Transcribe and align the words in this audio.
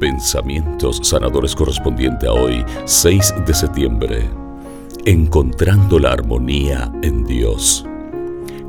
Pensamientos 0.00 1.00
sanadores 1.04 1.54
correspondiente 1.54 2.26
a 2.26 2.32
hoy, 2.32 2.62
6 2.84 3.34
de 3.46 3.54
septiembre. 3.54 4.28
Encontrando 5.06 5.98
la 5.98 6.12
armonía 6.12 6.92
en 7.02 7.24
Dios. 7.24 7.86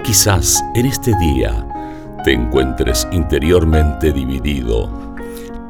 Quizás 0.05 0.63
en 0.73 0.85
este 0.85 1.11
día 1.19 1.67
te 2.23 2.31
encuentres 2.31 3.05
interiormente 3.11 4.13
dividido, 4.13 4.89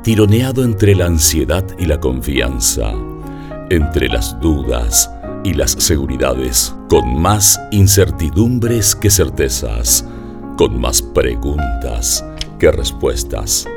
tironeado 0.03 0.63
entre 0.63 0.93
la 0.93 1.07
ansiedad 1.07 1.65
y 1.79 1.87
la 1.87 1.99
confianza, 1.99 2.93
entre 3.71 4.09
las 4.09 4.39
dudas 4.39 5.09
y 5.43 5.55
las 5.55 5.71
seguridades, 5.71 6.75
con 6.87 7.19
más 7.19 7.59
incertidumbres 7.71 8.95
que 8.95 9.09
certezas, 9.09 10.05
con 10.55 10.79
más 10.79 11.01
preguntas 11.01 12.23
que 12.59 12.71
respuestas. 12.71 13.67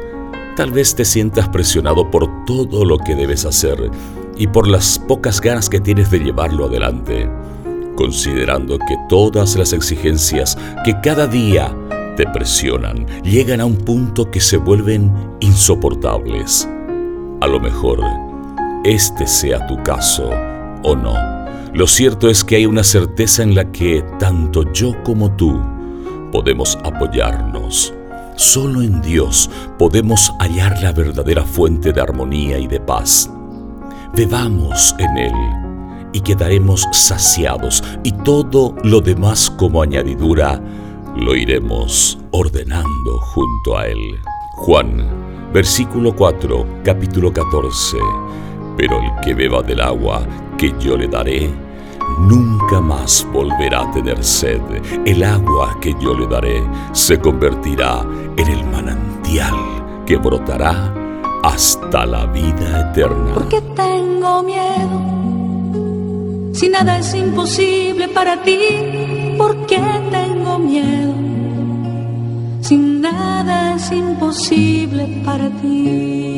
Tal 0.61 0.72
vez 0.72 0.95
te 0.95 1.06
sientas 1.06 1.48
presionado 1.48 2.10
por 2.10 2.45
todo 2.45 2.84
lo 2.84 2.98
que 2.98 3.14
debes 3.14 3.46
hacer 3.46 3.91
y 4.37 4.46
por 4.46 4.69
las 4.69 4.98
pocas 4.98 5.41
ganas 5.41 5.70
que 5.70 5.80
tienes 5.80 6.10
de 6.10 6.19
llevarlo 6.19 6.66
adelante, 6.66 7.30
considerando 7.96 8.77
que 8.77 8.95
todas 9.09 9.56
las 9.56 9.73
exigencias 9.73 10.59
que 10.84 11.00
cada 11.00 11.27
día 11.27 11.74
te 12.14 12.27
presionan 12.27 13.06
llegan 13.23 13.62
a 13.62 13.64
un 13.64 13.74
punto 13.74 14.30
que 14.30 14.38
se 14.38 14.59
vuelven 14.59 15.10
insoportables. 15.41 16.69
A 17.41 17.47
lo 17.47 17.58
mejor 17.58 18.02
este 18.84 19.27
sea 19.27 19.66
tu 19.66 19.83
caso 19.83 20.28
o 20.83 20.95
no. 20.95 21.14
Lo 21.72 21.86
cierto 21.86 22.28
es 22.28 22.45
que 22.45 22.56
hay 22.56 22.66
una 22.66 22.84
certeza 22.84 23.42
en 23.42 23.55
la 23.55 23.72
que 23.72 24.05
tanto 24.19 24.70
yo 24.74 24.92
como 25.05 25.34
tú 25.36 25.58
podemos 26.30 26.77
apoyarnos 26.84 27.95
Solo 28.40 28.80
en 28.80 29.02
Dios 29.02 29.50
podemos 29.78 30.32
hallar 30.38 30.82
la 30.82 30.92
verdadera 30.92 31.44
fuente 31.44 31.92
de 31.92 32.00
armonía 32.00 32.58
y 32.58 32.66
de 32.66 32.80
paz. 32.80 33.30
Bebamos 34.16 34.94
en 34.98 35.19
Él 35.19 35.32
y 36.14 36.22
quedaremos 36.22 36.86
saciados 36.91 37.84
y 38.02 38.12
todo 38.12 38.74
lo 38.82 39.02
demás 39.02 39.50
como 39.50 39.82
añadidura 39.82 40.58
lo 41.16 41.36
iremos 41.36 42.19
ordenando 42.30 43.20
junto 43.34 43.77
a 43.77 43.86
Él. 43.86 44.19
Juan, 44.54 45.06
versículo 45.52 46.16
4, 46.16 46.80
capítulo 46.82 47.30
14. 47.34 47.98
Pero 48.78 49.00
el 49.02 49.20
que 49.22 49.34
beba 49.34 49.62
del 49.62 49.82
agua 49.82 50.27
que 50.56 50.72
yo 50.80 50.97
le 50.97 51.08
daré, 51.08 51.50
nunca 52.19 52.80
más 52.80 53.27
volverá 53.33 53.83
a 53.83 53.91
tener 53.91 54.22
sed. 54.25 54.61
El 55.05 55.22
agua 55.22 55.77
que 55.80 55.94
yo 56.00 56.14
le 56.14 56.27
daré 56.27 56.62
se 56.92 57.19
convertirá 57.19 58.05
en 58.36 58.48
el 58.48 58.64
manantial 58.66 59.55
que 60.06 60.16
brotará 60.16 60.94
hasta 61.42 62.06
la 62.06 62.27
vida 62.27 62.91
eterna. 62.91 63.34
Porque 63.34 63.61
tengo 63.75 64.42
miedo, 64.42 65.00
si 66.53 66.69
nada 66.69 66.98
es 66.98 67.14
imposible 67.14 68.08
para 68.08 68.42
ti, 68.42 68.58
porque 69.38 69.81
tengo 70.11 70.58
miedo, 70.58 71.14
si 72.61 72.77
nada 72.77 73.75
es 73.77 73.91
imposible 73.92 75.22
para 75.25 75.48
ti. 75.61 76.30